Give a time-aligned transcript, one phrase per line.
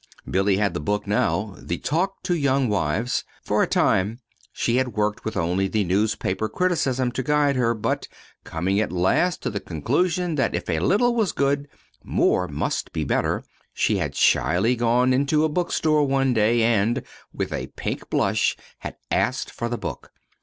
[0.27, 4.19] Billy had the book, now the "Talk to Young Wives." For a time
[4.51, 8.07] she had worked with only the newspaper criticism to guide her; but,
[8.43, 11.67] coming at last to the conclusion that if a little was good,
[12.03, 13.43] more must be better,
[13.75, 18.95] she had shyly gone into a bookstore one day and, with a pink blush, had
[19.11, 20.11] asked for the book.